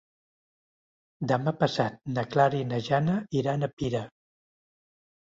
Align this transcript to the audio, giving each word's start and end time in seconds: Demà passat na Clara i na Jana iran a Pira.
Demà 1.31 1.51
passat 1.63 1.99
na 2.15 2.23
Clara 2.35 2.57
i 2.61 2.65
na 2.69 2.79
Jana 2.87 3.17
iran 3.41 3.61
a 3.61 3.69
Pira. 3.83 4.01